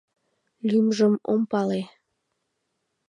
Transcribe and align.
Лӱмжым 0.69 1.13
ом 1.31 1.41
пале. 1.51 1.81